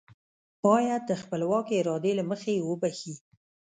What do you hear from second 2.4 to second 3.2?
يې وبښي.